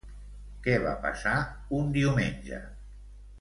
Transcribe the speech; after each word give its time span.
Què 0.67 0.77
va 0.85 0.93
passar 1.03 1.33
un 1.81 1.93
diumenge? 1.99 2.63